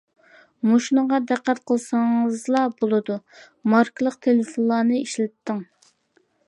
[0.69, 3.19] مۇشۇنىڭغا دىققەت قىلسىڭىزلا بولىدۇ،
[3.75, 5.63] ماركىلىق تېلېفونلارنى ئىشلىتىڭ.